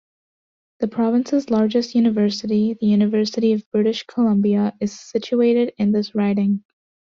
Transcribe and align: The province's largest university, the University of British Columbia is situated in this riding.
The 0.79 0.87
province's 0.87 1.51
largest 1.51 1.93
university, 1.93 2.73
the 2.81 2.87
University 2.87 3.53
of 3.53 3.69
British 3.69 4.01
Columbia 4.05 4.73
is 4.81 4.99
situated 4.99 5.73
in 5.77 5.91
this 5.91 6.15
riding. 6.15 6.63